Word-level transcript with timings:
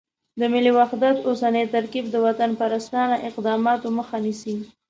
د 0.39 0.41
ملي 0.53 0.71
وحدت 0.77 1.15
اوسنی 1.27 1.63
ترکیب 1.75 2.05
د 2.09 2.15
وطنپرستانه 2.25 3.15
اقداماتو 3.27 3.87
مخه 3.97 4.17
نیسي. 4.25 4.55